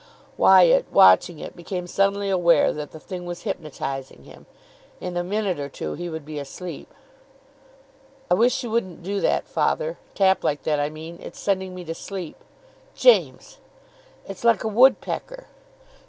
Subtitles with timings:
[0.35, 4.47] Wyatt, watching it, became suddenly aware that the thing was hypnotising him.
[4.99, 6.91] In a minute or two he would be asleep.
[8.27, 9.99] "I wish you wouldn't do that, father.
[10.15, 11.19] Tap like that, I mean.
[11.21, 12.37] It's sending me to sleep."
[12.95, 13.59] "James!"
[14.25, 15.45] "It's like a woodpecker."